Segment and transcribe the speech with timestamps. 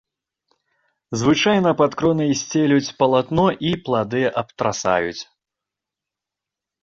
[1.21, 5.19] Звычайна пад кронай сцелюць палатно і плады абтрасаюць.